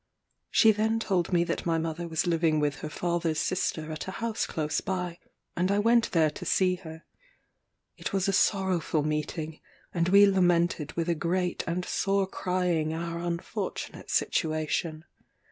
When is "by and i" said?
4.81-5.77